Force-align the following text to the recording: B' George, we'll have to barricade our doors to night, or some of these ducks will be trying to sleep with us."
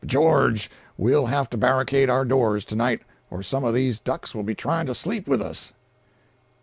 B' 0.01 0.07
George, 0.07 0.71
we'll 0.97 1.27
have 1.27 1.47
to 1.51 1.57
barricade 1.57 2.09
our 2.09 2.25
doors 2.25 2.65
to 2.65 2.75
night, 2.75 3.03
or 3.29 3.43
some 3.43 3.63
of 3.63 3.75
these 3.75 3.99
ducks 3.99 4.33
will 4.33 4.41
be 4.41 4.55
trying 4.55 4.87
to 4.87 4.95
sleep 4.95 5.27
with 5.27 5.43
us." 5.43 5.73